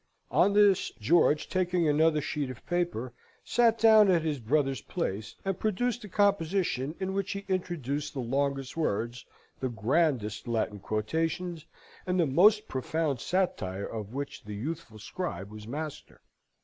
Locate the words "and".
5.45-5.59, 12.07-12.19